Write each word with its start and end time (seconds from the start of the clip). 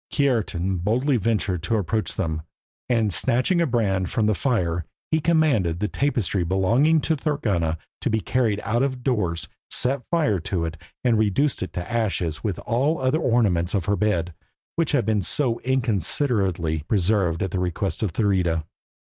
Kiartan 0.11 0.77
boldly 0.77 1.17
ventured 1.17 1.61
to 1.61 1.77
approach 1.77 2.15
them, 2.15 2.41
and, 2.89 3.13
snatching 3.13 3.61
a 3.61 3.67
brand 3.67 4.09
from 4.09 4.25
the 4.25 4.33
fire, 4.33 4.83
he 5.11 5.19
commanded 5.19 5.79
the 5.79 5.87
tapestry 5.87 6.43
belonging 6.43 7.01
to 7.01 7.15
Thorgunna 7.15 7.77
to 7.99 8.09
be 8.09 8.19
carried 8.19 8.59
out 8.63 8.81
of 8.81 9.03
doors, 9.03 9.47
set 9.69 10.01
fire 10.09 10.39
to 10.39 10.65
it, 10.65 10.75
and 11.03 11.19
reduced 11.19 11.61
it 11.61 11.73
to 11.73 11.87
ashes 11.87 12.43
with 12.43 12.57
all 12.65 12.95
the 12.97 13.01
other 13.03 13.19
ornaments 13.19 13.75
of 13.75 13.85
her 13.85 13.95
bed, 13.95 14.33
which 14.75 14.93
had 14.93 15.05
been 15.05 15.21
so 15.21 15.59
inconsiderately 15.59 16.79
preserved 16.87 17.43
at 17.43 17.51
the 17.51 17.59
request 17.59 18.01
of 18.01 18.11
Thurida. 18.11 18.65